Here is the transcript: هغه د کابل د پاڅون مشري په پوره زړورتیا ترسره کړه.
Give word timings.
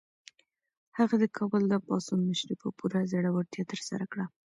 هغه 0.97 1.15
د 1.19 1.25
کابل 1.37 1.63
د 1.69 1.73
پاڅون 1.85 2.19
مشري 2.29 2.55
په 2.61 2.67
پوره 2.77 2.99
زړورتیا 3.11 3.63
ترسره 3.71 4.05
کړه. 4.11 4.25